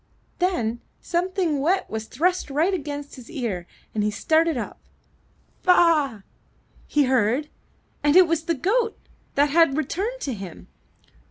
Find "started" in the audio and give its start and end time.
4.09-4.57